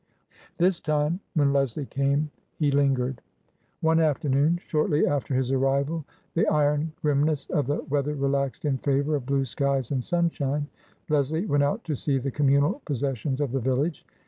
^P 0.01 0.03
^P 0.03 0.03
^P 0.03 0.07
^^ 0.09 0.09
^P 0.13 0.31
T* 0.31 0.33
^P 0.33 0.55
^^ 0.55 0.57
This 0.67 0.79
time, 0.79 1.19
when 1.35 1.53
Leslie 1.53 1.85
came 1.85 2.31
he 2.57 2.71
lingered. 2.71 3.21
TRANSITION. 3.81 3.81
319 3.81 3.87
One 3.87 3.99
afternoon, 3.99 4.57
shortly 4.65 5.05
after 5.05 5.35
his 5.35 5.51
arrival, 5.51 6.03
the 6.33 6.47
iron 6.47 6.91
grim 7.03 7.21
ness 7.21 7.45
of 7.51 7.67
the 7.67 7.81
weather 7.83 8.15
relaxed 8.15 8.65
in 8.65 8.79
favour 8.79 9.15
of 9.15 9.27
blue 9.27 9.45
skies 9.45 9.91
and 9.91 10.03
sunshine. 10.03 10.65
Leslie 11.07 11.45
went 11.45 11.61
out 11.61 11.83
to 11.83 11.95
see 11.95 12.17
the 12.17 12.31
communal 12.31 12.81
posses 12.83 13.15
sions 13.19 13.39
of 13.39 13.51
the 13.51 13.59
village. 13.59 14.03